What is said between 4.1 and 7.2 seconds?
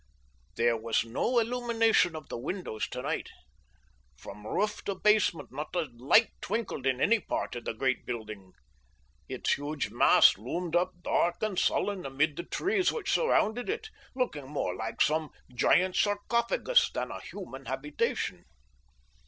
From roof to basement not a light twinkled in any